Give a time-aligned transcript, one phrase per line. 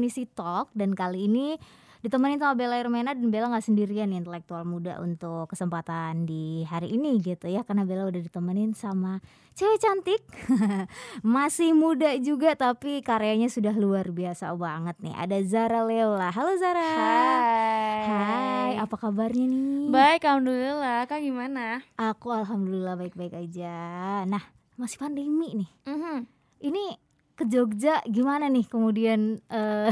[0.00, 1.60] Unisi Talk dan kali ini
[2.00, 6.88] ditemenin sama Bella Irmena dan Bella nggak sendirian nih intelektual muda untuk kesempatan di hari
[6.90, 9.20] ini gitu ya karena Bella udah ditemenin sama
[9.52, 10.24] cewek cantik
[11.36, 16.80] masih muda juga tapi karyanya sudah luar biasa banget nih ada Zara Leola halo Zara
[16.80, 18.00] Hai.
[18.00, 21.04] Hai apa kabarnya nih Baik, alhamdulillah.
[21.04, 21.84] Kak gimana?
[21.94, 23.76] aku alhamdulillah baik-baik aja
[24.24, 24.40] nah
[24.74, 26.24] masih pandemi nih Mhm.
[26.62, 26.96] ini
[27.40, 29.88] ke Jogja gimana nih kemudian eh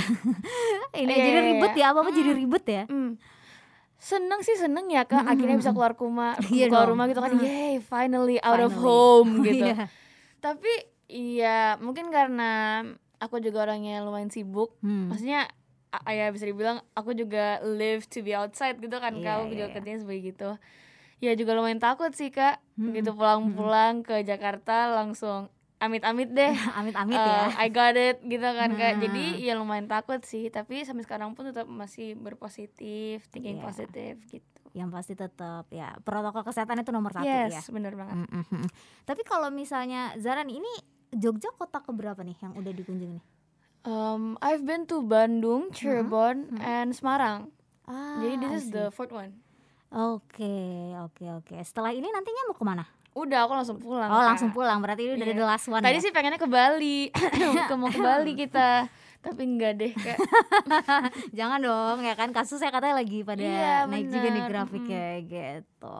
[0.95, 1.81] ini Iya, jadi iya, ribet iya.
[1.81, 3.17] ya apa apa jadi ribet ya Hmm.
[3.99, 5.27] Seneng sih seneng ya kak.
[5.27, 5.75] Mm, Akhirnya mm, bisa mm.
[5.75, 6.95] keluar rumah, Iya keluar dong.
[6.95, 7.33] rumah gitu kan.
[7.35, 7.43] Mm.
[7.43, 8.85] Yay, finally out of Finally.
[8.87, 9.65] home gitu.
[9.67, 9.85] Iya.
[10.39, 10.73] Tapi
[11.09, 12.85] iya mungkin karena
[13.19, 14.79] aku juga orangnya lumayan sibuk.
[14.79, 15.11] Hmm.
[15.11, 15.51] Maksudnya
[15.91, 19.35] a- ya bisa dibilang aku juga live to be outside gitu kan Iya, kak.
[19.35, 19.75] Aku iya, juga iya.
[19.75, 20.51] kerjanya sebagai gitu.
[21.19, 22.63] Ya juga lumayan takut sih kak.
[22.79, 26.53] Mm, Gitu pulang-pulang ke Jakarta langsung amit-amit deh.
[26.79, 28.99] amit-amit Eh, ya I got it gitu kan kak.
[28.99, 29.01] Nah.
[29.07, 30.51] jadi ya lumayan takut sih.
[30.51, 33.65] Tapi sampai sekarang pun tetap masih berpositif thinking Iya.
[33.65, 34.63] positif gitu.
[34.75, 37.47] Yang pasti tetap ya protokol kesehatan itu nomor satu ya.
[37.49, 38.27] yes bener banget.
[38.27, 38.69] Mm, mm, mm.
[39.07, 40.73] tapi kalau misalnya Zara nih, ini
[41.09, 43.27] Jogja kota keberapa nih yang udah dikunjungi nih?
[43.89, 46.61] Um, I've been to Bandung Cirebon mhm.
[46.61, 47.49] and Semarang.
[47.89, 49.41] Ah, jadi this is the fourth one.
[49.89, 51.57] Oke oke oke.
[51.65, 52.85] Setelah ini nantinya mau ke mana
[53.21, 54.27] udah aku langsung pulang oh Kak.
[54.29, 55.35] langsung pulang berarti ini udah Iya.
[55.35, 56.03] the last one tadi ya?
[56.03, 57.01] sih pengennya ke Bali
[57.69, 58.87] ke mau ke Bali kita
[59.19, 60.19] tapi enggak deh kak
[61.39, 65.97] Jangan dong ya kan kasusnya katanya lagi pada Iya, naik juga nih bener, grafiknya gitu.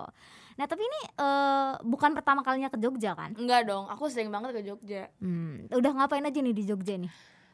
[0.55, 3.31] Nah tapi ini eh, bukan pertama kalinya ke Jogja kan?
[3.33, 7.11] enggak dong aku sering banget ke Jogja Hmm, udah ngapain aja nih di Jogja nih?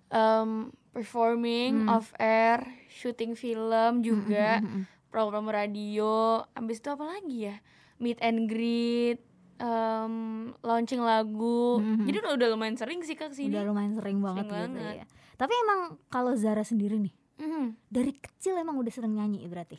[0.06, 1.96] um, performing Hmm.
[1.96, 4.84] off air syuting film juga Hmm, hmm, hmm.
[5.08, 6.12] program radio
[6.52, 7.56] abis itu apa lagi ya
[7.96, 9.20] meet and greet
[9.58, 10.14] um,
[10.60, 12.04] launching lagu Mhm.
[12.04, 14.80] jadi udah, udah lumayan sering sih kak ke sini Udah lumayan sering banget Sering gitu
[14.80, 14.94] banget.
[14.96, 15.06] ya.
[15.34, 17.64] Tapi emang kalau Zara sendiri nih Mhm.
[17.84, 19.76] dari kecil emang udah sering nyanyi berarti.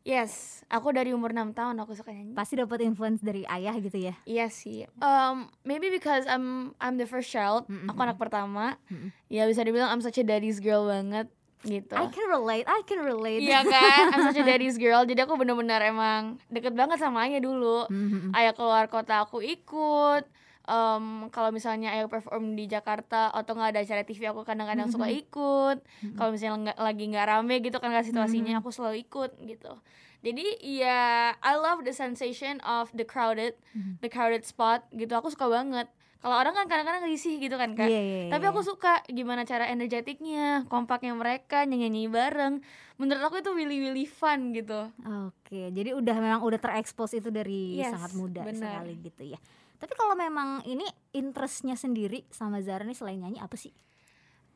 [0.00, 3.98] yes aku dari umur 6 tahun aku suka nyanyi Pasti dapat influence dari ayah gitu
[4.00, 4.16] ya.
[4.24, 4.88] Iya sih.
[4.98, 7.68] Um, maybe because I'm I'm the first child.
[7.68, 7.86] Mm-mm.
[7.86, 8.80] Aku anak pertama.
[8.88, 9.12] Mm-mm.
[9.26, 11.28] Ya bisa dibilang I'm such a daddy's girl banget
[11.62, 11.94] gitu.
[11.94, 13.42] I can relate, I can relate.
[13.42, 14.02] Iya kan?
[14.14, 15.02] I'm such a daddy's girl.
[15.02, 17.86] Jadi aku bener-bener emang deket banget sama ayah dulu.
[17.86, 18.32] Hmm, hmm, hmm.
[18.34, 20.24] ayah keluar kota aku ikut
[20.68, 25.08] Em, kalau misalnya ayah perform di Jakarta atau nggak ada acara TV aku kadang-kadang suka
[25.08, 25.80] ikut
[26.12, 29.72] kalau misalnya nggak lagi nggak rame gitu kan situasinya aku selalu ikut gitu
[30.20, 31.00] jadi ya
[31.40, 34.04] I love the sensation of the crowded Mhm.
[34.04, 37.86] the crowded spot gitu aku suka banget kalau orang kan kadang-kadang risih gitu kan kak
[37.86, 38.50] Iya, iya, tapi iya.
[38.50, 42.54] aku suka gimana cara energetiknya kompaknya mereka nyanyi-nyanyi bareng
[42.96, 44.90] menurut aku itu really really fun gitu
[45.30, 48.82] Oke, jadi udah memang udah terekspos itu dari Yes, sangat muda benar.
[48.82, 49.38] sekali gitu ya.
[49.78, 53.70] Tapi kalau memang ini interestnya sendiri sama Zara nih selain nyanyi apa sih?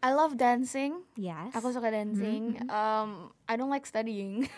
[0.03, 1.55] I love dancing Yes.
[1.55, 2.59] Aku suka dancing.
[2.59, 2.67] Mhm.
[2.67, 3.11] Um,
[3.47, 4.51] I don't like studying.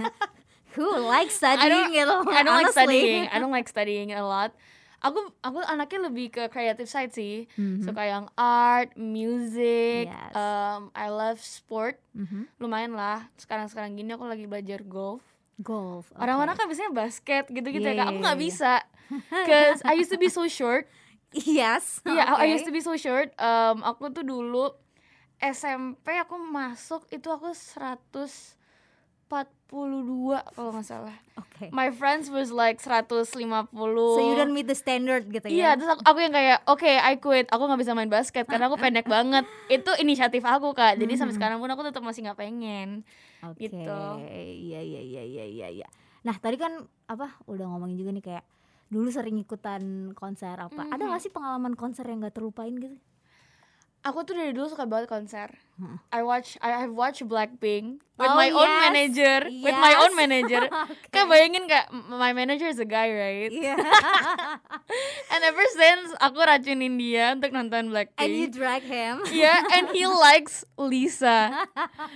[0.76, 2.16] Who likes I studying don't, gitu?
[2.28, 3.24] I don't like studying.
[3.28, 4.52] I don't like studying a lot.
[5.02, 7.50] Aku aku anaknya lebih ke creative side sih.
[7.58, 7.82] Mhm.
[7.82, 10.06] Suka yang art, music.
[10.06, 10.32] Yes.
[10.32, 11.98] Um, I love sport.
[12.14, 12.46] Mhm.
[12.62, 13.26] Lumayan lah.
[13.34, 15.22] Sekarang-sekarang gini aku lagi belajar golf.
[15.58, 16.10] Golf.
[16.10, 16.22] oke.
[16.22, 17.98] Orang-orang kan biasanya basket gitu-gitu Iya, ya.
[17.98, 18.06] Kak.
[18.08, 18.44] Aku iya, nggak iya.
[18.46, 18.72] bisa.
[19.28, 20.86] Cause I used to be so short.
[21.32, 21.98] Yes.
[22.04, 22.52] Iya, I oke.
[22.54, 23.34] used to be so short.
[23.40, 24.70] Um, aku tuh dulu
[25.42, 28.61] SMP aku masuk itu aku 142
[29.72, 31.16] kalau nggak salah.
[31.34, 31.72] Oke.
[31.72, 33.24] My friends was like 150.
[34.12, 35.80] So you don't meet the standard gitu Iya, ya?
[35.80, 37.48] terus aku, aku yang kayak, oke, I quit.
[37.48, 39.48] Aku nggak bisa main basket karena aku pendek banget.
[39.66, 41.00] Itu inisiatif aku kak.
[41.00, 43.02] Jadi sampai sekarang pun aku tetap masih nggak pengen.
[43.42, 43.66] Oke.
[43.66, 44.00] gitu.
[44.30, 45.86] Iya iya iya iya iya iya.
[46.22, 48.44] Nah, tadi kan apa udah ngomongin juga nih kayak
[48.86, 50.84] dulu sering ikutan konser apa.
[50.86, 51.10] Ada Mhm.
[51.10, 52.94] gak sih pengalaman konser yang gak terlupain gitu?
[54.02, 55.54] Aku tuh dari dulu suka banget konser.
[55.78, 55.96] Heeh.
[56.10, 58.82] I watch, I have watched Blackpink with Oh, my own yes.
[58.82, 60.18] manager, with my own Yes.
[60.18, 60.62] manager.
[61.14, 63.48] Kan bayangin kak, m- my manager is a guy, right?
[63.48, 63.78] Iya.
[65.32, 68.18] And ever since aku racunin dia untuk nonton Blackpink.
[68.18, 69.22] And you drag him.
[69.30, 71.54] Iya, and he likes Lisa.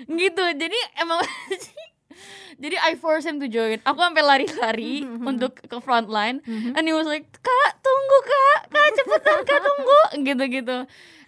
[0.05, 0.43] gitu.
[0.53, 1.23] Jadi emang
[2.57, 3.81] jadi I force him to join.
[3.85, 6.41] Aku sampai lari-lari untuk ke front line.
[6.47, 8.61] And he was like, "Kak, tunggu, Kak.
[8.73, 10.01] Kak, cepetan, Kak, tunggu."
[10.33, 10.79] Gitu-gitu.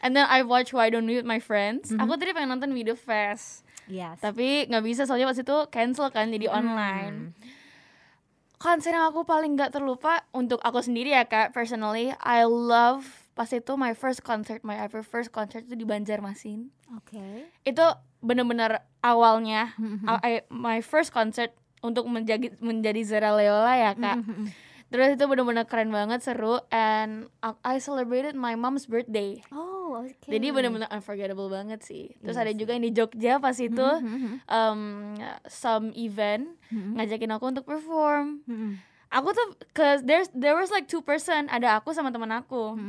[0.00, 1.90] And then I watch Why Don't We with my friends.
[1.90, 3.66] Aku tadi pengen nonton Video Fest.
[3.88, 4.20] Yes.
[4.20, 7.32] Tapi nggak bisa soalnya pas itu cancel kan jadi online.
[8.58, 13.06] Konser yang aku paling nggak terlupa untuk aku sendiri ya kak, personally, I love
[13.38, 16.74] pas itu my first concert, my ever first concert itu di Banjarmasin.
[16.98, 17.46] Oke.
[17.62, 17.86] Itu
[18.20, 20.06] bener-bener awalnya, Mhm.
[20.20, 24.18] I- my first concert untuk menjadi menjadi Zara Leola ya kak.
[24.18, 24.46] Mhm.
[24.88, 27.28] Terus itu bener-bener keren banget, seru, and
[27.60, 29.36] I celebrated my mom's birthday.
[29.52, 30.16] Oh, oke.
[30.24, 32.08] Jadi bener-bener unforgettable banget sih.
[32.18, 34.80] Terus Iya ada juga yang di Jogja pas itu Mhm, mhm, um,
[35.44, 38.40] some event ngajakin aku untuk perform.
[39.08, 42.80] Aku tuh cause there's there was like two person, ada aku sama teman aku.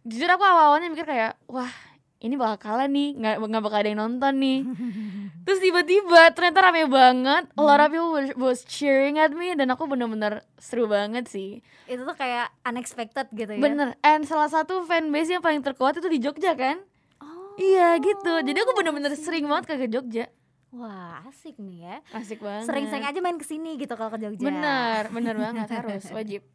[0.00, 1.72] Jujur aku awal-awalnya mikir kayak, wah
[2.20, 4.58] ini bakal kalah nih, nggak nggak bakal ada yang nonton nih.
[5.48, 9.72] Terus tiba-tiba ternyata rame banget, a lot of people was, was cheering at me dan
[9.72, 11.64] aku bener-bener seru banget sih.
[11.88, 13.60] Itu tuh kayak unexpected gitu ya.
[13.60, 16.84] Bener, and salah satu fanbase yang paling terkuat itu di Jogja kan?
[17.24, 17.56] Oh.
[17.56, 20.28] Iya gitu, jadi aku bener-bener sering banget ke Jogja.
[20.70, 21.96] Wah, asik nih ya.
[22.14, 22.70] Asik banget.
[22.70, 24.44] Sering-sering aja main ke sini gitu kalau ke Jogja.
[24.44, 26.46] Bener, bener banget harus wajib.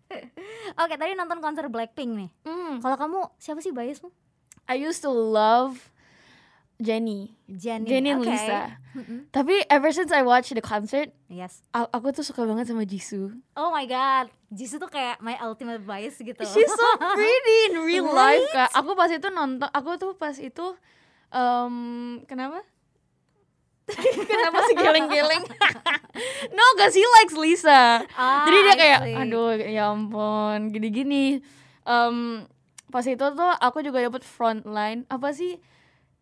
[0.79, 2.29] Oke, tadi nonton konser Blackpink nih.
[2.47, 4.07] Hmm, Kalau kamu siapa sih biasmu?
[4.65, 5.93] I used to love
[6.75, 7.87] Jennie, Jennie.
[7.87, 8.27] Jennie and oke.
[8.27, 8.75] Lisa.
[8.95, 9.31] Mm-mm.
[9.31, 11.63] Tapi ever since I watched the concert, Yes.
[11.71, 13.31] aku tuh suka banget sama Jisoo.
[13.55, 16.43] Oh my god, Jisoo tuh kayak my ultimate bias gitu.
[16.43, 18.43] She's so pretty in real Right?
[18.43, 18.69] life kak.
[18.75, 20.75] Aku pas itu nonton, aku tuh pas itu,
[21.31, 21.75] um,
[22.27, 22.59] kenapa?
[24.25, 25.43] kenapa sih geleng-geleng?
[26.57, 28.01] no, cause he likes Lisa.
[28.17, 31.39] Ah, Jadi dia kayak, aduh ya ampun, gini-gini.
[31.85, 32.49] Um,
[32.89, 35.03] pas itu tuh aku juga dapet frontline.
[35.09, 35.57] Apa sih?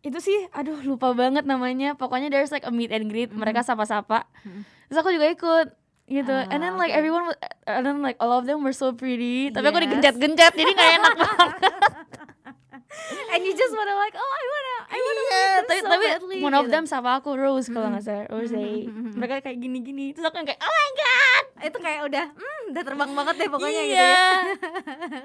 [0.04, 1.96] Itu sih, aduh lupa banget namanya.
[1.96, 4.28] Pokoknya there's like a meet and greet, mereka sapa-sapa.
[4.44, 4.62] Mm.
[4.92, 5.68] Terus aku juga ikut
[6.04, 6.36] gitu.
[6.52, 7.32] and then like everyone,
[7.64, 9.48] and then like all of them were so pretty.
[9.48, 11.48] Tapi aku digencet-gencet, jadi gak enak banget.
[13.34, 15.88] And you just wanna like, oh I wanna, I wanna Iya, meet them tapi, so
[15.90, 16.72] tapi badly, one of gitu.
[16.72, 18.54] them sama aku Rose kalau nggak salah Rose.
[18.54, 19.10] Mhm, mhm, mhm.
[19.18, 20.06] Mereka kayak gini-gini.
[20.14, 21.44] Terus aku yang kayak oh my god.
[21.64, 23.88] itu kayak udah, hmm, udah terbang banget deh pokoknya iya.
[23.88, 24.28] gitu ya.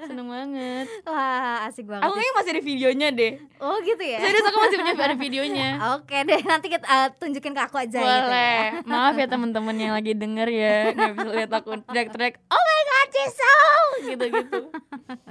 [0.08, 0.86] Seneng banget.
[1.04, 2.04] Wah, asik banget.
[2.08, 3.32] Aku kayaknya masih ada videonya deh.
[3.60, 4.18] Oh gitu ya.
[4.24, 5.68] Serius aku masih punya ada videonya.
[6.00, 8.24] Oke deh, nanti kita uh, tunjukin ke aku aja gitu ya.
[8.24, 8.62] Boleh.
[8.88, 12.34] Maaf ya teman-teman yang lagi denger ya, nggak bisa lihat aku teriak-teriak.
[12.48, 13.72] Oh my god, Jisoo!
[14.08, 14.60] Gitu-gitu.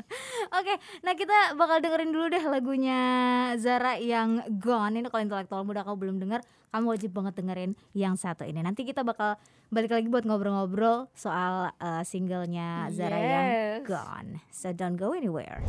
[0.60, 0.74] Oke,
[1.06, 3.02] nah kita bakal dengerin dulu deh lagunya
[3.62, 5.00] Zara yang Gone.
[5.00, 6.42] Ini kalau intelektual muda kamu belum denger,
[6.74, 8.62] kamu wajib banget dengerin yang satu ini.
[8.62, 9.38] Nanti kita bakal
[9.70, 13.86] balik lagi buat ngobrol-ngobrol soal uh, singlenya Zara yang Yes.
[13.86, 14.42] Gone.
[14.50, 15.62] So don't go anywhere.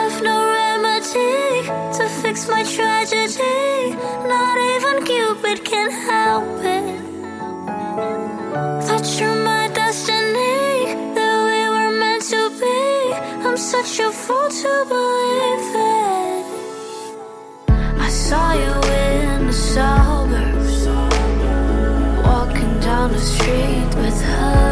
[0.00, 3.94] have no remedy to fix my tragedy.
[4.26, 7.10] Not even Cupid can help it.
[13.60, 16.44] Such a fool to believe it.
[18.00, 20.86] I saw you in the suburbs,
[22.24, 24.69] walking down the street with her.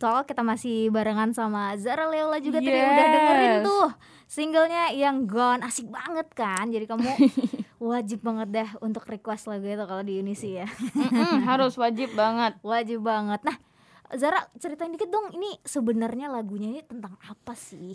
[0.00, 2.88] Talk kita masih barengan sama Zara Leola juga tadi Yes.
[2.88, 3.88] udah dengerin tuh
[4.26, 7.04] singlenya yang Gone asik banget kan jadi kamu
[7.82, 12.56] wajib banget deh untuk request lagu itu kalau di Unisi ya Mm-mm, harus wajib banget.
[12.64, 13.56] wajib banget nah
[14.10, 17.94] Zara ceritain dikit dong ini sebenarnya lagunya ini tentang apa sih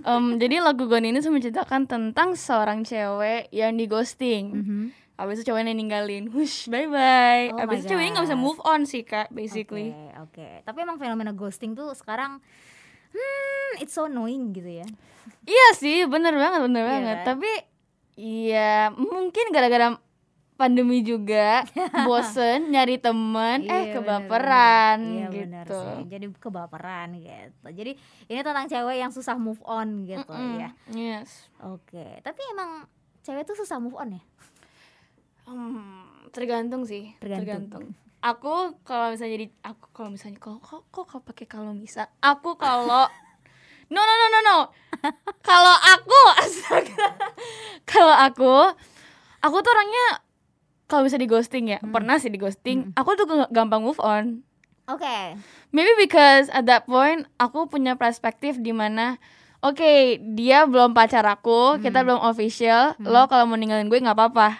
[0.00, 4.44] Em, jadi lagu Gone ini menceritakan tentang seorang cewek yang di ghosting.
[4.52, 4.84] Mhm.
[5.22, 7.54] Habis itu ceweknya ninggalin, hush, bye bye.
[7.54, 9.94] Oh Habis my itu ceweknya nggak bisa move on sih kak, basically.
[9.94, 10.48] Oke, oke.
[10.66, 12.42] Tapi emang fenomena ghosting tuh sekarang
[13.12, 14.86] hmm it's so annoying gitu ya.
[15.46, 17.16] Iya sih, bener banget, bener Iya banget.
[17.16, 17.26] kan?
[17.30, 17.50] Tapi
[18.12, 19.94] iya mungkin gara-gara
[20.52, 21.62] pandemi juga
[22.06, 25.06] bosen nyari teman, eh Iya, kebaperan bener-bener.
[25.06, 25.80] Iya, bener gitu.
[25.80, 26.00] sih.
[26.10, 27.66] Jadi kebaperan gitu.
[27.70, 27.92] Jadi
[28.26, 30.70] ini tentang cewek yang susah move on gitu Mm-mm, ya.
[30.90, 31.46] Yes.
[31.62, 32.86] Oke, tapi emang
[33.22, 34.22] cewek tuh susah move on ya?
[35.46, 37.46] Hmm, tergantung sih, Tergantung.
[37.68, 37.84] tergantung.
[38.22, 42.06] Aku kalau misalnya jadi aku kalau misalnya kalau kok kok kok pakai kalau bisa.
[42.22, 43.10] Aku kalau
[43.92, 44.58] No no no no no.
[45.44, 46.20] kalau aku
[47.92, 48.72] kalau aku
[49.44, 50.24] aku tuh orangnya
[50.88, 52.92] kalau bisa di ghosting ya, pernah sih di ghosting.
[52.96, 54.44] Aku tuh gampang move on.
[54.88, 55.36] Oke.
[55.72, 59.20] Maybe because at that point aku punya perspektif di mana
[59.62, 62.98] Oke, dia belum pacar aku, kita belum official.
[62.98, 64.58] Lo kalau mau ninggalin gue nggak apa-apa.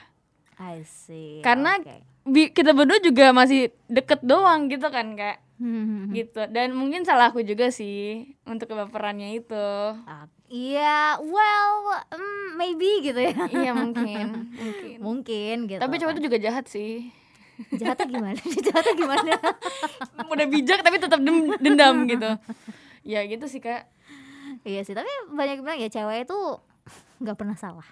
[0.65, 1.43] I see.
[1.43, 1.75] Karena
[2.23, 7.31] bi- kita berdua juga masih deket doang gitu kan kak Hmm, gitu dan mungkin salah
[7.31, 9.69] aku juga sih untuk kebaperannya itu
[10.03, 11.71] ah, Iya, well,
[12.11, 13.31] mm, maybe gitu ya.
[13.49, 15.79] iya mungkin mungkin Mungkin gitu.
[15.79, 16.17] tapi cowok kan.
[16.19, 17.15] itu juga jahat sih
[17.73, 18.41] jahatnya gimana?
[18.67, 19.33] jahatnya gimana?
[20.35, 21.23] udah bijak tapi tetap
[21.57, 22.31] dendam gitu
[23.03, 23.87] ya gitu sih kak
[24.63, 26.39] iya sih, tapi banyak bilang ya cewek itu
[27.19, 27.87] nggak pernah salah.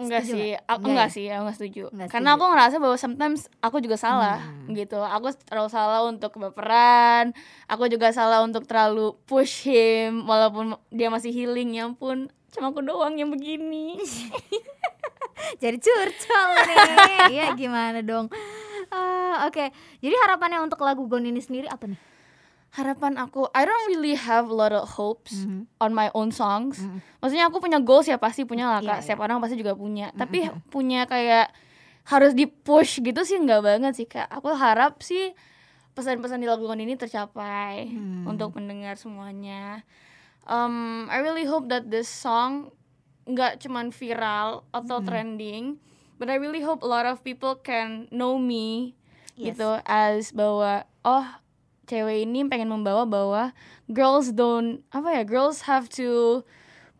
[0.00, 1.12] Enggak Setuju sih, Enggak enggak ya?
[1.12, 1.82] sih, aku enggak setuju.
[2.06, 2.34] Karena setuju.
[2.34, 4.72] aku ngerasa bahwa sometimes aku juga salah Hmm.
[4.72, 4.96] gitu.
[4.98, 7.36] Aku terlalu salah untuk kebaperan.
[7.66, 11.74] Aku juga salah untuk terlalu push him walaupun dia masih healing.
[11.74, 14.00] Ya ampun, cuma aku doang yang begini.
[15.62, 16.76] Jadi curcol nih.
[17.32, 18.26] Iya gimana dong?
[18.88, 22.00] Ah, Oke, jadi harapannya untuk lagu Gone ini sendiri apa nih?
[22.70, 25.66] Harapan aku, I don't really have a lot of hopes Mhm.
[25.82, 26.78] on my own songs.
[26.78, 27.02] Mhm.
[27.18, 28.96] Maksudnya aku punya goals ya pasti punya lah Iya, kak.
[28.96, 29.02] iya.
[29.02, 30.14] Setiap orang pasti juga punya.
[30.14, 31.50] Tapi punya kayak
[32.06, 34.30] harus di push gitu sih nggak banget sih kak.
[34.30, 35.34] Aku harap sih
[35.92, 38.30] pesan-pesan di lagu ini tercapai Hmm.
[38.30, 39.82] untuk pendengar semuanya.
[40.46, 42.70] Um, I really hope that this song
[43.26, 45.06] nggak cuman viral atau Hmm.
[45.06, 45.64] trending,
[46.16, 48.94] but I really hope a lot of people can know me
[49.34, 49.58] Yes.
[49.58, 51.26] gitu as bahwa oh
[51.90, 53.50] cewek ini pengen membawa bahwa
[53.86, 56.40] girls don't apa ya girls have to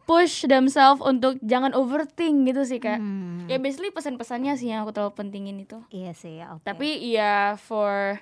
[0.03, 3.47] push themselves untuk jangan overthink gitu sih kak Hmm.
[3.47, 6.67] ya basically pesan-pesannya sih yang aku terlalu pentingin itu Iya sih, oke.
[6.67, 8.19] tapi ya for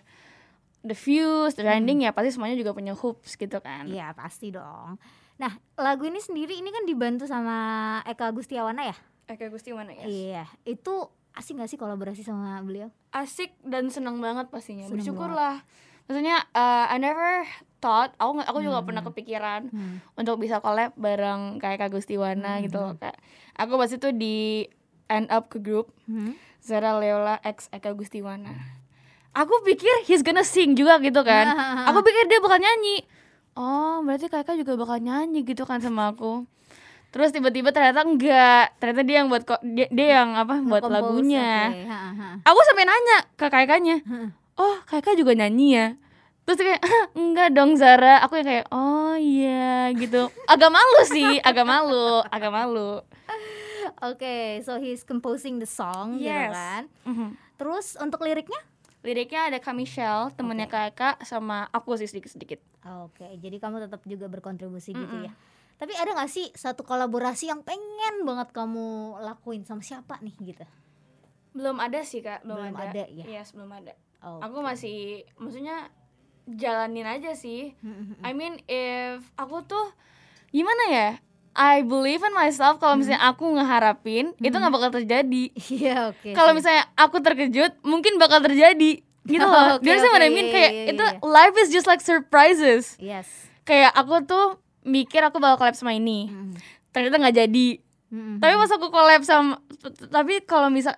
[0.80, 5.00] the views the trending ya pasti semuanya juga punya hopes gitu kan Iya pasti dong.
[5.37, 7.56] Nah lagu ini sendiri ini kan dibantu sama
[8.04, 8.96] Eka Gustiawana ya?
[9.26, 10.44] Eka Gusti mana ya Iya.
[10.64, 12.92] Itu asik gak sih kolaborasi sama beliau?
[13.08, 15.64] asik dan seneng banget pastinya Seneng bersyukur lah
[16.08, 17.44] maksudnya uh, I never
[17.78, 20.02] thought aku aku juga pernah kepikiran Hmm.
[20.14, 23.14] untuk bisa collab bareng kayak Kak Gustiwana gitu loh kak.
[23.54, 24.66] Aku pas itu di
[25.06, 26.34] end up ke grup Hmm.
[26.58, 28.50] Zara Leola X Eka Gustiwana
[29.30, 31.46] aku pikir he's gonna sing juga gitu kan.
[31.88, 33.06] Aku pikir dia bakal nyanyi.
[33.54, 36.42] Oh berarti kakak juga bakal nyanyi gitu kan sama aku.
[37.08, 41.70] Terus tiba-tiba ternyata enggak ternyata dia yang buat kok dia, dia yang apa buat lagunya.
[41.70, 41.86] oke.
[41.86, 42.28] Ha, ha.
[42.42, 43.96] aku sampai nanya ke kakaknya
[44.58, 45.86] oh kakak juga nyanyi ya
[46.42, 51.38] terus kayak "Hah, enggak dong Zara aku yang kayak oh iya gitu agak malu sih
[51.40, 53.00] agak malu agak malu
[53.98, 56.52] Oke, so he's composing the song gitu Yes.
[56.52, 56.82] kan.
[57.02, 57.28] Mhm.
[57.56, 58.60] Terus untuk liriknya?
[58.98, 62.60] liriknya ada Kak Michelle temennya kakak sama aku sih sedikit sedikit
[63.06, 65.30] Oke, jadi kamu tetap juga berkontribusi gitu ya.
[65.76, 70.64] Tapi ada gak sih satu kolaborasi yang pengen banget kamu lakuin sama siapa nih gitu?
[71.48, 73.24] belum ada sih kak belum, Belum ada ya?
[73.24, 74.40] Yes, belum ada Oh.
[74.40, 75.88] aku masih maksudnya
[76.44, 79.94] jalanin aja sih Hmm, I mean if aku tuh
[80.48, 81.08] gimana ya
[81.54, 86.30] I believe in myself kalau misalnya aku ngeharapin itu nggak bakal terjadi Iya, oke.
[86.32, 86.56] kalau sih.
[86.56, 90.52] misalnya aku terkejut mungkin bakal terjadi gitu loh Oke, Dia oke, what I mean iya,
[90.52, 91.18] kayak iya, itu iya.
[91.20, 93.26] life is just like surprises Yes.
[93.62, 94.46] kayak aku tuh
[94.82, 96.54] mikir aku bakal collab sama ini Mm.
[96.90, 97.68] ternyata nggak jadi
[98.08, 98.40] Mm-mm.
[98.40, 99.60] tapi pas aku collab sama
[100.08, 100.96] tapi kalau misal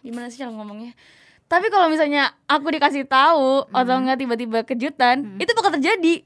[0.00, 0.94] gimana sih cara ngomongnya
[1.46, 6.24] tapi kalau misalnya aku dikasih tahu atau enggak tiba-tiba kejutan itu bakal terjadi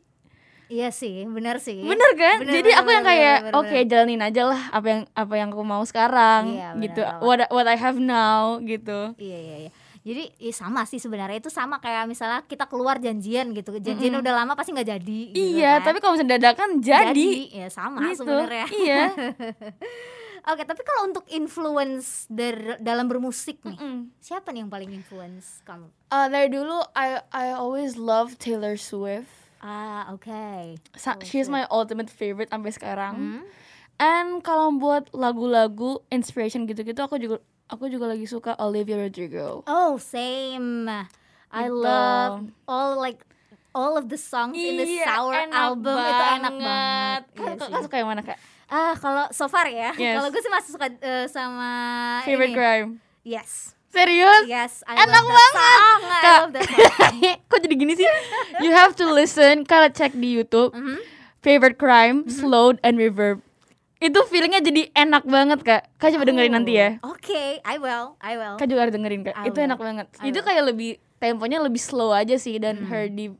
[0.68, 1.80] Iya sih, benar sih.
[1.80, 3.88] bener kan Bener, jadi bener, aku yang bener, kayak bener, oke bener.
[3.88, 7.20] jalanin aja lah apa yang apa yang aku mau sekarang Iya, bener gitu banget.
[7.22, 9.70] what what I have now gitu Iya iya iya.
[9.98, 13.76] Jadi ya sama sih sebenarnya itu sama kayak misalnya kita keluar janjian gitu.
[13.76, 15.20] Janjian udah lama pasti nggak jadi.
[15.26, 15.84] gitu iya kan.
[15.86, 18.64] tapi kalau misalnya dadakan jadi, ya sama gitu sebenarnya.
[18.70, 19.02] iya
[20.48, 24.00] Oke, tapi kalau untuk influence dar- dalam bermusik nih, Mm.
[24.18, 25.92] siapa nih yang paling influence kamu?
[26.08, 29.28] Uh, dari dulu I I always love Taylor Swift
[29.58, 30.30] Ah, oke.
[30.94, 33.42] Sa- she's my ultimate favorite sampai sekarang Hmm?
[33.98, 39.66] And kalau buat lagu-lagu inspiration gitu-gitu aku juga aku juga lagi suka Olivia Rodrigo.
[39.66, 40.86] Oh, same.
[41.50, 41.76] I Gitu.
[41.76, 43.20] love all like
[43.70, 47.22] all of the songs in the Iya, Sour album itu enak banget.
[47.34, 48.38] Kak, Iya suka yang mana kak?
[48.68, 49.90] Ah, kalau so far ya.
[49.94, 50.14] Yes.
[50.14, 51.70] Kalau gue sih masih suka eh, sama
[52.22, 52.56] Favorite ini.
[52.56, 52.88] crime.
[53.22, 53.72] Yes.
[53.88, 54.44] Serius?
[54.44, 55.54] Yes, I Enak love that banget.
[55.56, 56.00] song.
[56.04, 56.38] I Kak.
[56.38, 57.14] love that song.
[57.48, 58.04] Kok jadi gini sih?
[58.60, 59.64] You have to listen.
[59.64, 60.76] Kalian cek di YouTube.
[60.76, 61.00] Mhm.
[61.40, 63.40] Favorite crime, slowed and reverb.
[63.96, 65.82] Itu feelingnya jadi enak banget kak.
[65.96, 67.02] Kak coba dengerin nanti ya.
[67.02, 68.14] Oke, I will.
[68.20, 68.54] I will.
[68.54, 69.34] Kak juga harus dengerin kak.
[69.34, 69.66] I Itu will.
[69.66, 70.06] enak banget.
[70.18, 70.46] I Itu will.
[70.46, 73.34] kayak lebih temponya lebih slow aja sih dan her deep,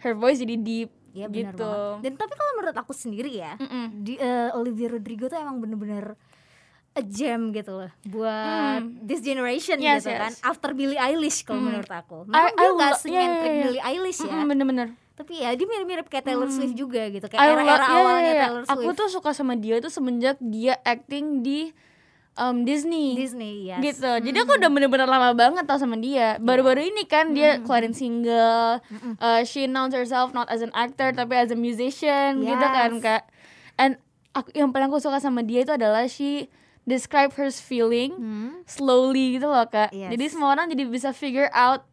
[0.00, 1.64] her voice jadi deep Iya benar gitu.
[1.64, 2.00] banget.
[2.00, 3.84] Dan tapi kalau menurut aku sendiri ya, Mm-mm.
[4.00, 6.16] di eh, Olivia Rodrigo tuh emang bener-bener
[6.92, 9.80] a gem gitu loh buat this generation.
[9.80, 10.32] Yes, gitu kan.
[10.32, 10.44] yes.
[10.44, 12.28] After Billie Eilish kalau menurut I- aku.
[12.28, 13.64] Memang I dia nggak senyentrik yeah, yeah, yeah.
[13.64, 14.32] Billie Eilish ya.
[14.34, 14.88] Mm, Bener-bener.
[15.12, 17.28] Tapi ya dia mirip-mirip kayak Taylor Swift juga gitu.
[17.28, 18.42] Kayak era-era awalnya iya, iya.
[18.44, 18.80] Taylor Swift.
[18.80, 21.72] Aku tuh suka sama dia tuh semenjak dia acting di
[22.34, 23.12] um, Disney.
[23.14, 23.78] Disney ya.
[23.78, 24.00] Gitu.
[24.22, 26.36] Jadi aku udah bener-bener lama banget tau sama dia.
[26.38, 28.80] Baru-baru ini kan dia keluarin single.
[29.18, 33.02] Uh, she announced herself not as an actor tapi as a musician gitu kan Yes.
[33.02, 33.22] kak.
[33.76, 34.00] And
[34.32, 36.48] aku yang paling aku suka sama dia itu adalah she
[36.82, 38.50] describe her feeling Hmm.
[38.66, 39.92] slowly gitu loh kak.
[39.92, 40.10] Yes.
[40.10, 41.84] Jadi semua orang jadi bisa figure out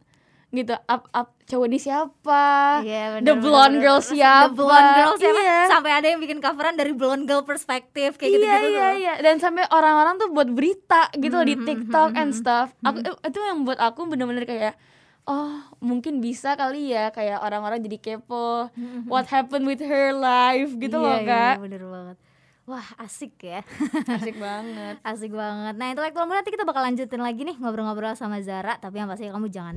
[0.50, 2.42] gitu up up cowok ini siapa
[2.80, 4.10] Iya, the blonde bener, girl bener.
[4.10, 5.40] siapa The blonde girl siapa?
[5.40, 5.58] Iya.
[5.68, 8.92] Sampai ada yang bikin coveran dari blonde girl perspektif kayak iya gitu-gitu iya tuh.
[8.96, 12.36] iya dan sampai orang-orang tuh buat berita gitu loh di Mhm, TikTok mhm, and mhm.
[12.36, 14.74] stuff aku itu yang buat aku bener-bener kayak
[15.22, 18.66] oh mungkin bisa kali ya kayak orang-orang jadi kepo
[19.06, 22.16] what happened with her life gitu Iya, loh kak iya, bener banget.
[22.62, 23.66] Wah asik ya
[24.08, 28.38] asik banget Asik banget Nah intelektual muda nanti kita bakal lanjutin lagi nih Ngobrol-ngobrol sama
[28.40, 29.74] Zara Tapi yang pasti kamu jangan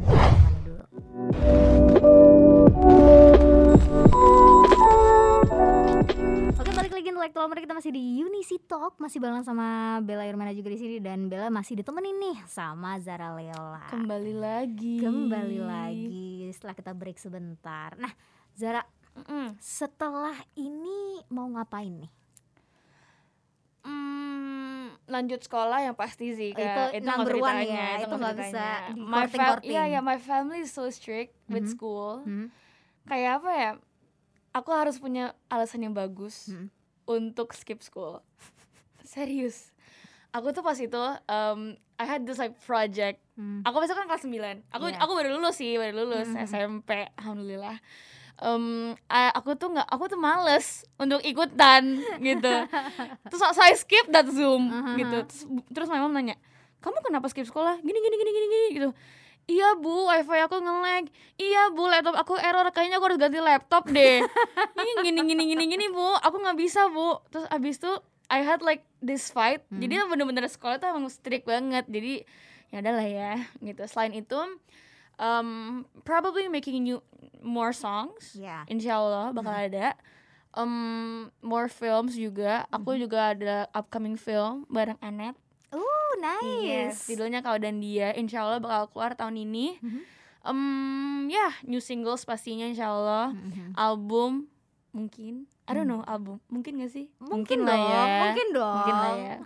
[0.63, 0.83] dulu.
[6.53, 8.95] Oke balik lagi intelektual muda kita masih di Unisi Talk.
[8.97, 10.95] Masih bareng sama Bella Irmana juga di sini.
[11.03, 15.03] Dan Bella masih ditemenin nih sama Zara Leola kembali lagi.
[15.03, 16.47] Kembali lagi.
[16.55, 17.93] Setelah kita break sebentar.
[17.99, 18.15] Nah
[18.55, 18.81] Zara
[19.13, 19.53] Mm-mm.
[19.61, 22.22] setelah ini mau ngapain nih?
[23.83, 26.95] Hmm, lanjut sekolah yang pasti sih kak.
[26.95, 29.71] itu nggak number one ya, itu nggak nggak bisa My fam- courting-courting.
[29.71, 31.69] iya, iya, my family is so strict with Mhm.
[31.69, 32.23] school.
[32.23, 32.47] Hmm?
[33.03, 33.71] Kayak apa ya?
[34.53, 36.71] Aku harus punya alasan yang bagus Hmm.
[37.05, 38.23] untuk skip school.
[39.03, 39.75] Serius.
[40.31, 40.97] Aku tuh pas itu
[41.27, 43.19] um, I had this like project.
[43.33, 43.61] Hmm.
[43.61, 44.63] Aku besok kan kelas 9.
[44.71, 44.97] Aku Iya.
[44.97, 46.41] aku baru lulus sih, baru lulus Mhm.
[46.43, 47.77] SMP, alhamdulillah.
[49.07, 52.53] A- aku tuh nggak aku tuh males untuk ikutan gitu.
[53.31, 54.99] Terus so, so I skip that zoom Aha.
[54.99, 55.17] gitu.
[55.25, 56.35] Terus terus my mom nanya
[56.83, 57.79] kamu kenapa skip sekolah?
[57.79, 58.89] Gini gini gini gini gini gitu.
[59.43, 61.07] Iya bu wifi aku nge-lag.
[61.35, 64.23] Iya bu laptop aku error kayaknya aku harus ganti laptop deh.
[64.79, 67.19] Ini gini gini gini gini bu aku nggak bisa bu.
[67.27, 67.91] Terus abis itu
[68.31, 69.63] I had like this fight.
[69.67, 71.83] Jadi bener-bener sekolah tuh emang strict banget.
[71.91, 72.23] Jadi
[72.71, 73.83] ya adalah ya gitu.
[73.83, 74.39] Selain itu
[75.19, 76.99] um, probably making new
[77.39, 78.63] more songs Ya.
[78.65, 79.95] Insya Allah bakal ada
[80.51, 80.73] um,
[81.39, 85.35] more films juga aku juga ada upcoming film bareng Anet
[85.73, 87.05] Oh, nice.
[87.05, 90.01] judulnya Kau dan Dia Insya Allah bakal keluar tahun ini Mhm.
[90.43, 90.61] um,
[91.27, 93.73] ya new singles pastinya Insya Allah Mhm.
[93.73, 94.45] album
[94.93, 98.73] mungkin I don't know album mungkin gak sih Mungkin, lah dong, ya mungkin dong.
[98.77, 99.37] mungkin lah ya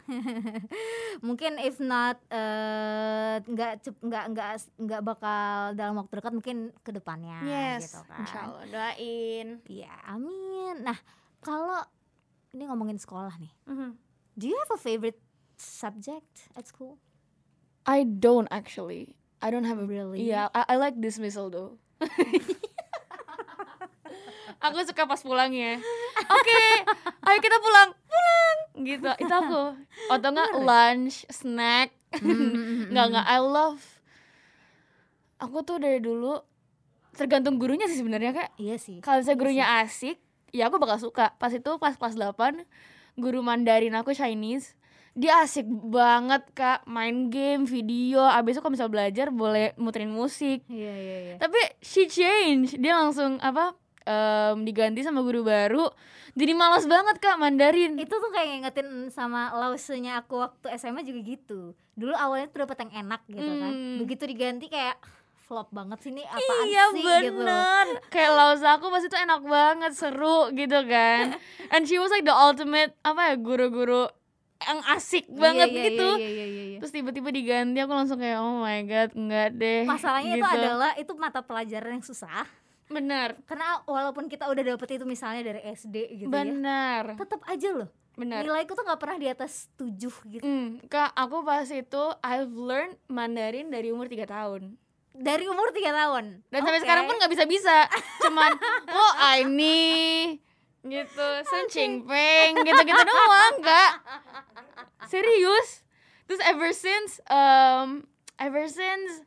[1.27, 6.91] mungkin if not eh, nggak cep- nggak nggak nggak bakal dalam waktu dekat mungkin ke
[6.91, 7.39] depannya
[7.79, 8.19] gitu kan.
[8.21, 10.83] Insya Allah doain Iya, amin.
[10.83, 10.99] Nah,
[11.39, 11.79] kalau
[12.51, 13.53] ini ngomongin sekolah nih.
[13.65, 13.89] Mhm.
[14.35, 15.17] Do you have a favorite
[15.55, 16.99] subject at school?
[17.87, 20.27] I don't actually I don't have a Really?
[20.27, 21.79] Iya, I, I like dismissal though.
[24.61, 25.77] aku suka pas pulangnya.
[26.37, 26.61] Oke,
[27.27, 29.09] ayo kita pulang, pulang, gitu.
[29.21, 29.63] Itu aku.
[30.11, 31.93] Atau enggak lunch, snack.
[32.21, 33.25] Enggak enggak.
[33.27, 33.83] I love.
[35.37, 36.41] Aku tuh dari dulu
[37.13, 38.49] tergantung gurunya sih sebenarnya kak.
[38.61, 39.01] Iya sih.
[39.01, 40.17] Kalau misalnya gurunya asik,
[40.53, 41.33] ya aku bakal suka.
[41.37, 42.65] Pas itu pas kelas 8
[43.17, 44.77] guru Mandarin aku Chinese.
[45.17, 48.21] Dia asik banget kak, main game, video.
[48.21, 50.61] Abis itu kalau misal belajar boleh muterin musik.
[50.69, 51.35] Iya iya iya.
[51.41, 53.73] Tapi she change, dia langsung apa?
[54.07, 55.91] Em, diganti sama guru baru.
[56.31, 57.97] Jadi malas banget kak Mandarin.
[57.97, 61.61] Itu tuh kayak ngingetin sama lausenya aku waktu SMA juga gitu.
[61.93, 63.73] Dulu awalnya tuh dapet yang enak gitu kan.
[63.73, 63.97] Hmm.
[63.99, 65.01] Begitu diganti kayak
[65.47, 67.39] flop banget sih ini apaan Iya sih gitu.
[67.39, 71.39] bener Kayak laus aku pas itu enak banget Seru gitu kan
[71.73, 74.11] And she was like the ultimate Apa ya Guru-guru
[74.59, 76.77] Yang asik banget Iya, iya, gitu Iya, iya, iya, iya.
[76.83, 80.59] Terus tiba-tiba diganti Aku langsung kayak Oh my god Enggak deh Masalahnya itu gitu.
[80.59, 82.43] adalah itu mata pelajaran yang susah.
[82.87, 86.33] Bener Karena walaupun kita udah dapet itu misalnya dari SD gitu ya.
[86.33, 87.89] Bener Tetap aja loh.
[88.17, 89.93] Bener Nilaiku tuh nggak pernah di atas 7
[90.33, 90.41] gitu.
[90.41, 94.73] Hmm, Kak aku pas itu I've learned Mandarin dari umur 3 tahun
[95.17, 96.25] Dari umur 3 tahun.
[96.49, 96.85] Dan sampai Oke.
[96.85, 97.85] sekarang pun nggak bisa-bisa
[98.25, 98.51] Cuman
[98.97, 99.13] Oh
[99.45, 100.33] ini
[100.81, 103.91] Gitu Sun Ching Peng Gitu-gitu doang kak
[105.11, 105.83] Serius
[106.25, 109.25] Terus ever since um, Ever since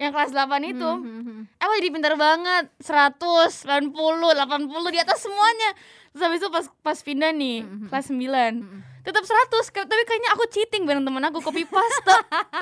[0.00, 0.80] Yang kelas 8 itu.
[0.80, 1.40] Hmm, hmm, hmm.
[1.60, 2.72] Aku jadi pintar banget.
[2.80, 3.92] 100, 90,
[4.32, 5.70] 80 Di atas semuanya.
[6.10, 7.86] Terus habis itu pas, pas pindah nih Mhm.
[7.86, 8.54] Kelas 9
[9.00, 12.12] tetap 100 Ka- tapi kayaknya aku cheating bareng temen aku copy paste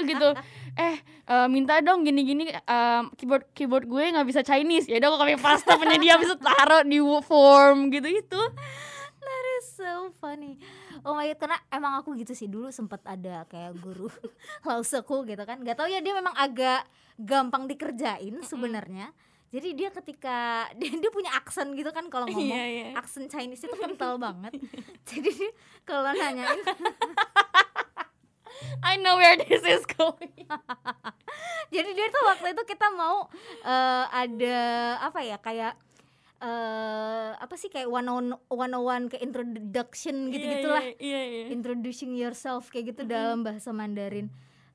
[0.05, 0.31] gitu
[0.79, 4.87] eh eh, minta dong gini-gini em, keyboard keyboard gue nggak bisa Chinese.
[4.87, 8.41] Ya udah aku copy paste penyedia itu taruh di form gitu itu
[9.19, 10.63] That is so funny.
[11.05, 14.09] Oh my god, karena emang aku gitu sih dulu sempet ada kayak guru
[14.67, 15.61] lauseku gitu kan.
[15.63, 16.87] Gak tau ya dia memang agak
[17.19, 19.11] gampang dikerjain sebenarnya.
[19.49, 20.37] Jadi dia ketika
[20.79, 22.87] dia, dia punya aksen gitu kan kalau ngomong Iya, iya.
[22.97, 24.55] aksen Chinese itu kental banget.
[25.09, 25.51] Jadi dia
[25.87, 26.61] kalau nanyain
[28.83, 30.35] I know where this is going
[31.69, 33.29] jadi dia tuh waktu itu kita mau
[33.63, 34.59] eh, ada
[34.99, 35.79] apa ya kayak
[36.39, 40.81] eh apa sih kayak one on one on one kayak introduction gitu gitulah.
[40.81, 41.45] iya iya, iya.
[41.49, 44.27] introducing yourself kayak gitu dalam bahasa Mandarin.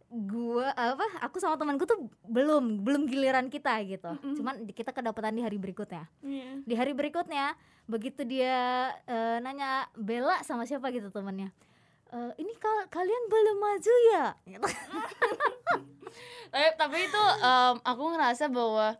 [0.10, 4.10] Gua apa aku sama temanku tuh belum belum giliran kita gitu.
[4.36, 6.04] Cuman di- kita kedapatan di hari berikutnya.
[6.19, 6.62] Iya.
[6.62, 11.49] di hari berikutnya begitu dia eh, nanya Bella sama siapa gitu temennya
[12.08, 14.23] "Eh, ini kal- kalian belum maju ya?
[16.45, 18.93] Tapi tapi itu em, aku ngerasa bahwa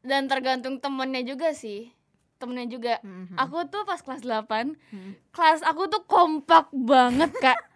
[0.00, 1.90] dan tergantung temennya juga sih.
[2.36, 2.94] Temennya juga.
[3.02, 3.34] Mhm.
[3.34, 5.12] aku tuh pas kelas 8 Mhm.
[5.28, 7.58] kelas aku tuh kompak banget kak.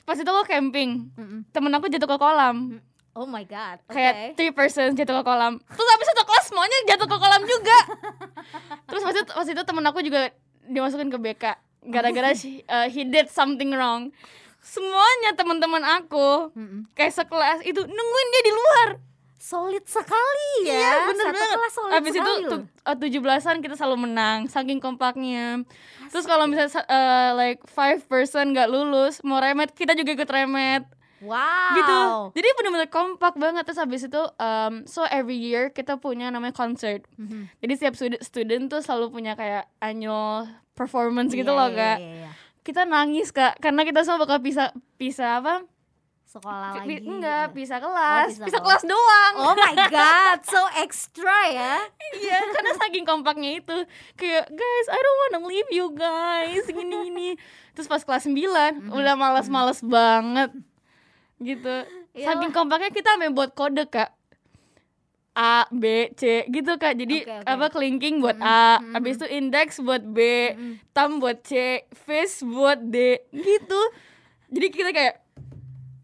[0.00, 1.06] Pas itu aku camping.
[1.12, 1.46] Mm-mm.
[1.48, 2.82] temen aku jatuh ke kolam.
[3.10, 5.58] Oh my god oke kayak three person jatuh ke kolam.
[5.60, 7.78] Terus habis satu kelas semuanya jatuh ke kolam juga.
[8.88, 10.30] Terus pas itu pas itu temen aku juga
[10.64, 11.44] dimasukin ke BK
[11.86, 12.30] gara-gara
[12.74, 14.10] uh, he did something wrong.
[14.60, 16.90] Semuanya teman-teman aku Mm-mm.
[16.92, 18.88] kayak sekelas itu nungguin dia di luar
[19.40, 20.76] solid sekali ya.
[20.76, 21.56] Iya bener Satu banget.
[21.56, 22.50] kelas solid Abis itu sekali loh.
[22.52, 22.96] tu- uh,
[23.32, 25.64] 17-an kita selalu menang Saking kompaknya.
[26.06, 30.28] Terus kalau misalnya sa- uh, like five person gak lulus Mau remet kita juga ikut
[30.28, 30.84] remet.
[31.20, 31.72] Wow.
[31.74, 31.98] Gitu.
[32.34, 33.64] Jadi bener-bener kompak banget.
[33.64, 37.04] Terus habis itu um, So every year kita punya namanya concert.
[37.14, 37.48] Mhm.
[37.58, 41.98] Jadi setiap student, student tuh selalu punya kayak annual performance gitu Iya, loh iya, kak.
[41.98, 42.30] iya, iya.
[42.62, 43.56] Kita nangis kak.
[43.58, 45.64] Karena kita semua bakal pisah Pisah apa?
[46.30, 47.02] Sekolah lagi.
[47.02, 47.56] enggak, gitu.
[47.58, 48.38] pisah kelas.
[48.38, 48.82] pisah Pisah kelas.
[48.82, 49.32] kelas doang.
[49.42, 51.74] Oh my god so extra ya.
[52.14, 53.76] Iya, karena saking kompaknya itu.
[54.14, 56.62] Kayak, guys, I don't wanna leave you guys.
[56.70, 57.28] Gini, gini.
[57.74, 60.54] Terus pas kelas 9 Udah males-males banget.
[61.42, 61.76] Gitu.
[62.14, 62.26] Iya.
[62.30, 64.14] Saking kompaknya kita sampai buat kode, Kak.
[65.30, 66.98] A, B, C gitu Kak.
[66.98, 67.46] Jadi Oke, oke.
[67.46, 70.18] apa kelingking buat A mm, Habis itu index buat B
[70.52, 70.74] Mm.
[70.90, 73.80] Thumb buat C Face buat D Gitu.
[74.50, 75.22] Jadi kita kayak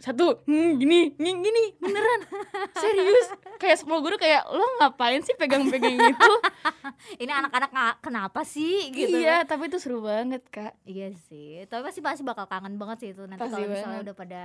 [0.06, 2.20] satu hmm, gini gini gini beneran.
[2.82, 3.34] Serius?
[3.58, 6.32] Kayak semua guru kayak lo ngapain sih pegang-pegang itu
[7.26, 8.94] ini anak-anak kenapa sih?
[8.94, 10.78] Gitu iya tapi itu seru banget kak.
[10.86, 14.06] Iya sih, tapi pasti pasti bakal kangen banget sih itu nanti kalau misalnya banget.
[14.06, 14.42] udah pada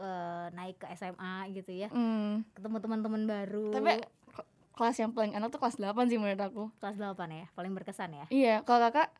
[0.00, 2.56] eh, naik ke SMA gitu ya, hmm.
[2.56, 3.76] ketemu teman-teman baru.
[3.76, 4.00] tapi
[4.74, 6.64] kelas yang paling enak tuh kelas 8 sih menurut aku.
[6.80, 8.26] Kelas 8 ya, paling berkesan ya.
[8.32, 9.12] iya kalau kakak?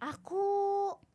[0.00, 0.48] Aku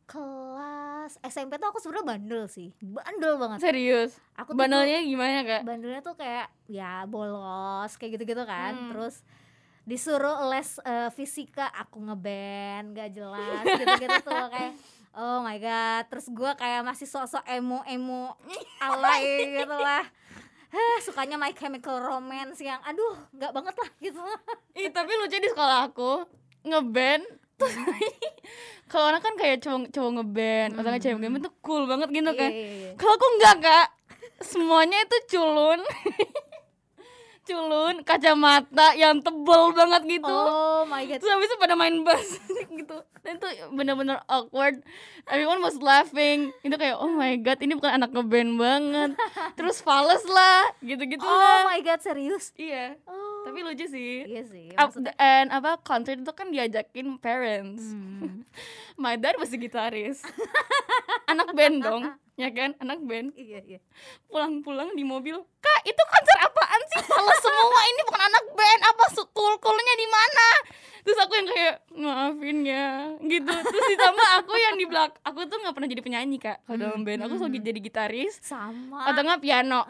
[0.06, 3.58] kelas SMP tuh aku sebenarnya bandel sih, bandel banget.
[3.60, 4.14] serius?
[4.34, 5.62] Aku tuh bandelnya gimana kak?
[5.62, 8.88] Bandelnya tuh kayak ya bolos kayak gitu-gitu kan, Hmm.
[8.90, 9.22] terus
[9.82, 14.74] disuruh les eh, fisika aku ngeband gak jelas gitu-gitu tuh kayak
[15.12, 16.06] oh my god.
[16.06, 18.34] Terus gua kayak masih sosok emo emo
[18.86, 19.22] alay
[19.54, 20.02] gitu lah
[20.66, 24.18] Hah, sukanya My Chemical Romance yang aduh nggak banget lah gitu.
[24.74, 26.26] Ih, tapi lucu di sekolah aku
[26.66, 27.22] ngeband
[27.56, 27.74] terus
[28.90, 32.30] kalau orang kan kayak cowok cowok ngeband atau nggak cewek ngeband tuh cool banget gitu
[32.36, 32.50] kan.
[32.52, 32.90] Iya, iya, iya.
[32.94, 33.88] kalau aku enggak kak.
[34.36, 35.80] Semuanya itu culun
[37.46, 40.34] culun kacamata yang tebel banget gitu.
[40.34, 41.22] Oh my god.
[41.22, 42.28] Terus habis itu pada main bass
[42.82, 42.96] gitu.
[43.22, 44.82] Dan itu bener-bener awkward.
[45.30, 46.50] Everyone was laughing.
[46.66, 49.10] Itu kayak oh my god ini bukan anak ngeband banget.
[49.58, 51.70] Terus fals lah gitu-gitu oh lah.
[51.70, 52.50] my god serius?
[52.58, 52.98] Iya.
[53.06, 53.46] Oh.
[53.46, 54.26] Tapi lucu sih.
[54.26, 57.92] Iya sih maksudnya and apa concert itu kan diajakin parents.
[57.92, 58.42] Hmm.
[59.02, 60.24] my dad masih gitaris.
[61.28, 62.02] Anak band dong
[62.40, 62.72] ya kan?
[62.80, 63.36] Anak band.
[63.36, 63.80] Iya iya.
[64.30, 66.38] Pulang-pulang di mobil kak itu konser
[66.76, 67.02] apaan sih?
[67.08, 69.04] Salah semua ini bukan anak band apa?
[69.56, 70.48] Coolnya di mana?
[71.02, 73.05] Terus aku yang kayak maafin ya
[73.36, 73.52] gitu.
[73.52, 77.00] Terus ditambah aku yang di belak aku tuh nggak pernah jadi penyanyi kak kalau dalam
[77.02, 77.20] band.
[77.22, 78.40] Aku selalu jadi gitaris.
[78.40, 79.04] Sama.
[79.04, 79.84] Atau nggak piano.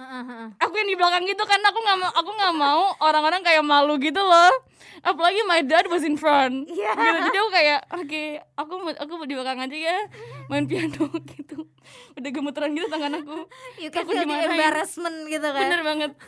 [0.59, 3.95] Aku yang di belakang gitu kan aku nggak mau aku nggak mau orang-orang kayak malu
[3.97, 4.53] gitu loh.
[4.99, 6.67] Apalagi my dad was in front.
[6.67, 6.93] Iya.
[6.93, 8.23] gitu jadi aku kayak oke
[8.55, 9.97] aku mau- aku mau di belakang aja ya
[10.47, 11.69] main piano gitu.
[12.13, 13.47] Udah gemeteran gitu tangan aku.
[13.79, 15.63] You can Aku feel the embarrassment gitu kan?
[15.63, 16.11] Bener banget.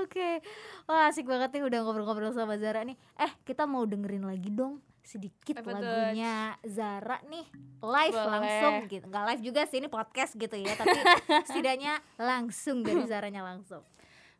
[0.00, 0.40] Oke,
[0.86, 2.96] wah asik banget nih udah ngobrol-ngobrol sama Zara nih.
[3.16, 5.82] Eh kita mau dengerin lagi dong sedikit Apa tuh?
[5.82, 7.46] lagunya Zara nih
[7.82, 8.30] live Boleh.
[8.30, 9.04] langsung gitu.
[9.04, 10.94] Nggak live juga sih ini podcast gitu ya, tapi
[11.50, 13.82] setidaknya langsung dari Zaranya langsung.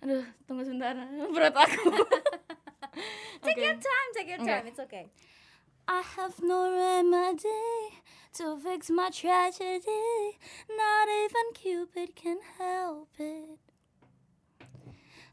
[0.00, 0.96] aduh tunggu sebentar
[1.34, 1.90] berat aku
[3.44, 3.64] Take Oke.
[3.64, 5.08] your time, take your time, it's okay.
[5.84, 7.98] I have no remedy
[8.34, 10.38] to fix my tragedy.
[10.68, 13.58] Not even Cupid can help it.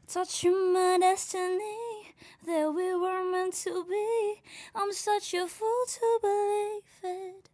[0.08, 2.16] Touching my destiny
[2.48, 4.40] that we were meant to be.
[4.72, 7.44] I'm such a fool to believe it.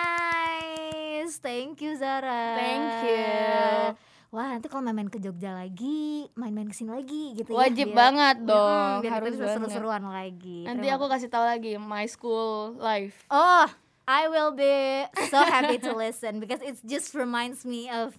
[0.00, 2.54] Nice, thank you Zara.
[2.54, 3.98] Thank you.
[4.30, 7.90] Wah nanti kalau main-main ke Jogja lagi, main-main ke sini lagi gitu Wajib ya.
[7.90, 10.70] biar- banget dong, biar harus seru-seruan lagi.
[10.70, 13.66] nanti Terima aku kasih tahu lagi my school life Oh,
[14.10, 18.10] I will be so happy to listen because it just reminds me of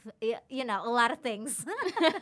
[0.48, 1.68] you know a lot of things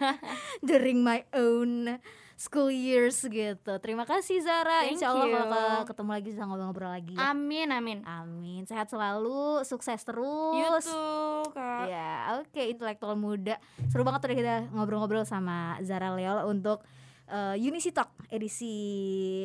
[0.66, 2.02] during my own
[2.34, 3.78] school years gitu.
[3.84, 4.88] Terima kasih Zara.
[4.88, 5.36] Thank Insya Allah you.
[5.36, 7.14] kalau ke- ketemu lagi bisa ngobrol-ngobrol lagi.
[7.14, 7.30] ya.
[7.30, 8.00] Amin amin.
[8.08, 8.64] Amin.
[8.64, 10.56] Sehat selalu, sukses terus.
[10.56, 11.86] YouTube kak.
[11.92, 13.60] Ya, oke intelektual muda.
[13.92, 16.80] Seru banget tadi kita ngobrol-ngobrol sama Zara Leola untuk
[17.28, 18.74] uh, Unisi Talk edisi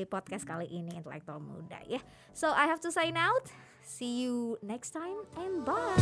[0.07, 1.99] podcast kali ini intelektual muda ya.
[2.31, 3.51] So I have to sign out.
[3.85, 5.95] See you next time and bye.